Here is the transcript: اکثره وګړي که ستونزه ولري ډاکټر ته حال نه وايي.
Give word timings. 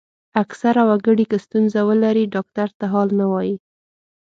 اکثره 0.43 0.81
وګړي 0.89 1.25
که 1.31 1.37
ستونزه 1.45 1.79
ولري 1.89 2.23
ډاکټر 2.35 2.69
ته 2.79 2.85
حال 2.93 3.09
نه 3.19 3.25
وايي. 3.31 3.55